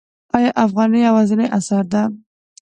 [0.37, 2.01] آیا افغانۍ یوازینۍ اسعار ده؟